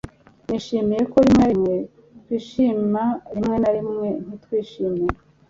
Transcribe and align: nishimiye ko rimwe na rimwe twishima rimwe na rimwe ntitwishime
nishimiye 0.47 1.03
ko 1.11 1.17
rimwe 1.25 1.37
na 1.39 1.47
rimwe 1.53 1.75
twishima 2.21 3.03
rimwe 3.35 3.55
na 3.63 3.69
rimwe 3.75 4.07
ntitwishime 4.25 5.05